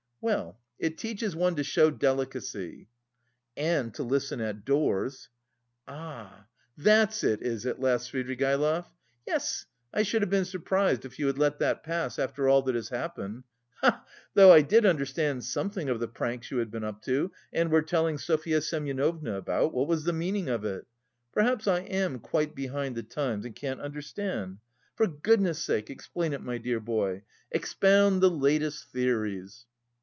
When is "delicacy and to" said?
1.89-4.03